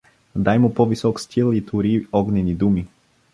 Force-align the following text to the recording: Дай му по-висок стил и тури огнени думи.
Дай 0.35 0.59
му 0.59 0.73
по-висок 0.73 1.19
стил 1.19 1.53
и 1.53 1.65
тури 1.65 2.07
огнени 2.11 2.53
думи. 2.55 2.87